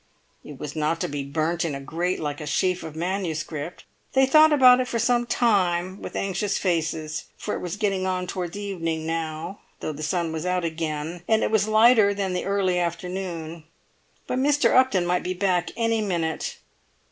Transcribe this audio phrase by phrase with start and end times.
[0.43, 3.45] It was not to be burnt in a grate like a sheaf of MS.
[4.13, 8.25] They thought about it for some time with anxious faces; for it was getting on
[8.25, 12.45] towards evening now, though the sun was out again, and it was lighter than the
[12.45, 13.63] early afternoon;
[14.25, 14.75] but Mr.
[14.75, 16.57] Upton might be back any minute.